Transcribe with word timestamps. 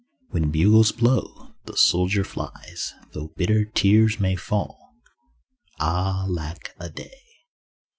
When 0.31 0.49
bugles 0.49 0.91
blow 0.91 1.53
the 1.65 1.77
soldier 1.77 2.23
flies— 2.23 2.95
Though 3.13 3.33
bitter 3.37 3.65
tears 3.65 4.19
may 4.19 4.35
fall 4.35 4.95
(Ah, 5.79 6.25
lack 6.27 6.73
a 6.79 6.89
day). 6.89 7.21